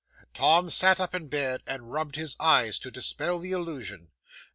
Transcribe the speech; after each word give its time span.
Tom 0.33 0.71
sat 0.71 0.99
up 0.99 1.13
in 1.13 1.27
bed, 1.27 1.61
and 1.67 1.91
rubbed 1.91 2.15
his 2.15 2.35
eyes 2.39 2.79
to 2.79 2.89
dispel 2.89 3.37
the 3.37 3.51
illusion. 3.51 4.07